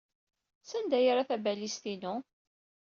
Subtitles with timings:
[0.69, 2.15] Sanda ay yerra tabalizt-inu?